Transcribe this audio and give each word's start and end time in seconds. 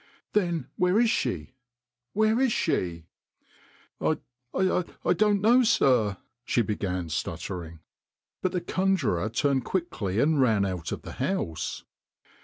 "Then 0.33 0.65
where 0.77 0.99
is 0.99 1.11
she? 1.11 1.53
Where 2.13 2.39
is 2.39 2.51
she?"" 2.51 3.05
I 4.01 4.17
don't 5.13 5.41
know, 5.41 5.61
sir," 5.61 6.17
she 6.43 6.63
began 6.63 7.09
stuttering; 7.09 7.81
but 8.41 8.51
the 8.51 8.61
conjurer 8.61 9.29
turned 9.29 9.63
quickly 9.63 10.19
and 10.19 10.41
ran 10.41 10.65
out 10.65 10.91
of 10.91 11.03
the 11.03 11.11
house. 11.11 11.83